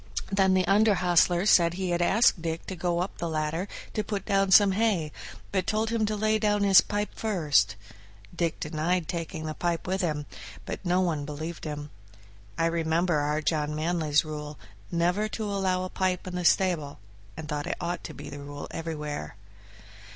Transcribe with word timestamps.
Then 0.31 0.55
the 0.55 0.65
under 0.65 0.95
hostler 0.95 1.45
said 1.45 1.75
he 1.75 1.91
had 1.91 2.01
asked 2.01 2.41
Dick 2.41 2.65
to 2.65 2.75
go 2.75 3.01
up 3.01 3.19
the 3.19 3.29
ladder 3.29 3.67
to 3.93 4.03
put 4.03 4.25
down 4.25 4.49
some 4.49 4.71
hay, 4.71 5.11
but 5.51 5.67
told 5.67 5.91
him 5.91 6.07
to 6.07 6.15
lay 6.15 6.39
down 6.39 6.63
his 6.63 6.81
pipe 6.81 7.11
first. 7.13 7.75
Dick 8.35 8.59
denied 8.59 9.07
taking 9.07 9.45
the 9.45 9.53
pipe 9.53 9.85
with 9.85 10.01
him, 10.01 10.25
but 10.65 10.83
no 10.83 11.01
one 11.01 11.23
believed 11.23 11.65
him. 11.65 11.91
I 12.57 12.65
remember 12.65 13.19
our 13.19 13.43
John 13.43 13.75
Manly's 13.75 14.25
rule, 14.25 14.57
never 14.91 15.27
to 15.27 15.43
allow 15.45 15.83
a 15.83 15.89
pipe 15.91 16.25
in 16.25 16.35
the 16.35 16.45
stable, 16.45 16.97
and 17.37 17.47
thought 17.47 17.67
it 17.67 17.77
ought 17.79 18.03
to 18.05 18.15
be 18.15 18.27
the 18.27 18.39
rule 18.39 18.67
everywhere. 18.71 19.35